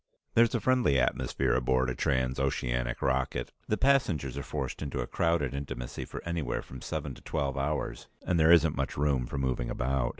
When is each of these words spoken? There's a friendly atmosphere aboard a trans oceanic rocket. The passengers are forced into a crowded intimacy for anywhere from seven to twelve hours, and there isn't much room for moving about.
There's 0.33 0.55
a 0.55 0.59
friendly 0.59 0.99
atmosphere 0.99 1.53
aboard 1.53 1.87
a 1.91 1.93
trans 1.93 2.39
oceanic 2.39 3.03
rocket. 3.03 3.51
The 3.67 3.77
passengers 3.77 4.35
are 4.35 4.41
forced 4.41 4.81
into 4.81 4.99
a 4.99 5.05
crowded 5.05 5.53
intimacy 5.53 6.05
for 6.05 6.23
anywhere 6.27 6.63
from 6.63 6.81
seven 6.81 7.13
to 7.13 7.21
twelve 7.21 7.55
hours, 7.55 8.07
and 8.25 8.39
there 8.39 8.51
isn't 8.51 8.75
much 8.75 8.97
room 8.97 9.27
for 9.27 9.37
moving 9.37 9.69
about. 9.69 10.09